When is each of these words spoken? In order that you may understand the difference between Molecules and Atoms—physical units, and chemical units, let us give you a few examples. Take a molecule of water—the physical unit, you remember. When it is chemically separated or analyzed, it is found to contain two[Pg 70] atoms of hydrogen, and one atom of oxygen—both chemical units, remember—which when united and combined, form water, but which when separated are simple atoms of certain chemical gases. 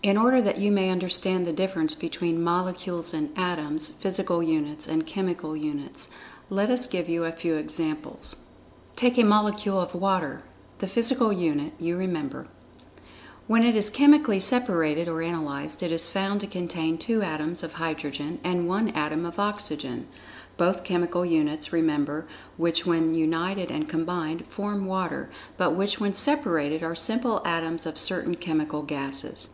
In 0.00 0.16
order 0.16 0.40
that 0.40 0.56
you 0.56 0.72
may 0.72 0.88
understand 0.88 1.46
the 1.46 1.52
difference 1.52 1.94
between 1.94 2.42
Molecules 2.42 3.12
and 3.12 3.30
Atoms—physical 3.36 4.42
units, 4.42 4.88
and 4.88 5.04
chemical 5.06 5.54
units, 5.54 6.08
let 6.48 6.70
us 6.70 6.86
give 6.86 7.10
you 7.10 7.24
a 7.24 7.30
few 7.32 7.56
examples. 7.56 8.44
Take 8.96 9.18
a 9.18 9.22
molecule 9.22 9.78
of 9.78 9.94
water—the 9.94 10.86
physical 10.86 11.30
unit, 11.30 11.74
you 11.78 11.98
remember. 11.98 12.46
When 13.46 13.62
it 13.62 13.76
is 13.76 13.90
chemically 13.90 14.40
separated 14.40 15.08
or 15.08 15.20
analyzed, 15.20 15.82
it 15.82 15.92
is 15.92 16.08
found 16.08 16.40
to 16.40 16.46
contain 16.46 16.96
two[Pg 16.96 17.06
70] 17.20 17.26
atoms 17.26 17.62
of 17.62 17.74
hydrogen, 17.74 18.38
and 18.42 18.66
one 18.66 18.88
atom 18.92 19.26
of 19.26 19.38
oxygen—both 19.38 20.84
chemical 20.84 21.26
units, 21.26 21.70
remember—which 21.70 22.86
when 22.86 23.14
united 23.14 23.70
and 23.70 23.90
combined, 23.90 24.46
form 24.48 24.86
water, 24.86 25.28
but 25.58 25.74
which 25.74 26.00
when 26.00 26.14
separated 26.14 26.82
are 26.82 26.94
simple 26.94 27.42
atoms 27.44 27.84
of 27.84 27.98
certain 27.98 28.36
chemical 28.36 28.80
gases. 28.80 29.50